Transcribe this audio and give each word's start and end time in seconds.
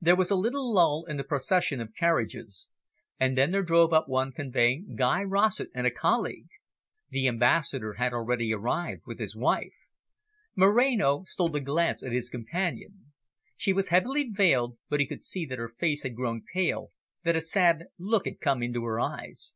There 0.00 0.16
was 0.16 0.28
a 0.32 0.34
little 0.34 0.74
lull 0.74 1.04
in 1.06 1.18
the 1.18 1.22
procession 1.22 1.78
of 1.80 1.94
carriages. 1.94 2.68
And 3.20 3.38
then 3.38 3.52
there 3.52 3.62
drove 3.62 3.92
up 3.92 4.08
one 4.08 4.32
conveying 4.32 4.96
Guy 4.96 5.22
Rossett 5.22 5.70
and 5.72 5.86
a 5.86 5.90
colleague. 5.92 6.48
The 7.10 7.28
Ambassador 7.28 7.92
had 7.92 8.12
already 8.12 8.52
arrived, 8.52 9.02
with 9.06 9.20
his 9.20 9.36
wife. 9.36 9.72
Moreno 10.56 11.22
stole 11.28 11.54
a 11.54 11.60
glance 11.60 12.02
at 12.02 12.10
his 12.10 12.28
companion. 12.28 13.12
She 13.56 13.72
was 13.72 13.90
heavily 13.90 14.24
veiled, 14.28 14.78
but 14.88 14.98
he 14.98 15.06
could 15.06 15.22
see 15.22 15.46
that 15.46 15.60
her 15.60 15.70
face 15.78 16.02
had 16.02 16.16
grown 16.16 16.42
pale, 16.52 16.90
that 17.22 17.36
a 17.36 17.40
sad 17.40 17.84
look 17.98 18.24
had 18.24 18.40
come 18.40 18.64
into 18.64 18.82
her 18.84 18.98
eyes. 18.98 19.54